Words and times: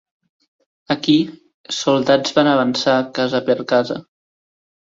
Aquí, 0.95 1.15
soldats 1.81 2.33
van 2.39 2.51
avançar 2.57 2.97
casa 3.21 3.43
per 3.51 3.59
casa. 3.75 4.03